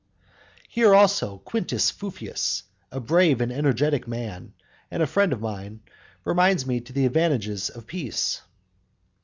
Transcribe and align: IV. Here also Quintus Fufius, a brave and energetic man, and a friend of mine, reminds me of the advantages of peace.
IV. 0.01 0.65
Here 0.71 0.95
also 0.95 1.37
Quintus 1.37 1.91
Fufius, 1.91 2.63
a 2.91 2.99
brave 2.99 3.39
and 3.39 3.51
energetic 3.51 4.07
man, 4.07 4.51
and 4.89 5.03
a 5.03 5.05
friend 5.05 5.31
of 5.31 5.41
mine, 5.41 5.81
reminds 6.25 6.65
me 6.65 6.77
of 6.79 6.85
the 6.85 7.05
advantages 7.05 7.69
of 7.69 7.85
peace. 7.85 8.41